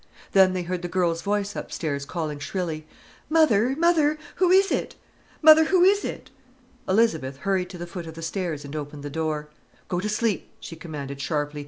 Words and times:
Then 0.31 0.53
they 0.53 0.63
heard 0.63 0.81
the 0.81 0.87
girl's 0.87 1.21
voice 1.21 1.55
upstairs 1.55 2.05
calling 2.05 2.39
shrilly: 2.39 2.87
"Mother, 3.29 3.75
mother—who 3.77 4.49
is 4.49 4.71
it? 4.71 4.95
Mother, 5.43 5.65
who 5.65 5.83
is 5.83 6.03
it?" 6.03 6.31
Elizabeth 6.89 7.37
hurried 7.37 7.69
to 7.69 7.77
the 7.77 7.85
foot 7.85 8.07
of 8.07 8.15
the 8.15 8.23
stairs 8.23 8.65
and 8.65 8.75
opened 8.75 9.03
the 9.03 9.11
door: 9.11 9.49
"Go 9.89 9.99
to 9.99 10.09
sleep!" 10.09 10.49
she 10.59 10.75
commanded 10.75 11.21
sharply. 11.21 11.59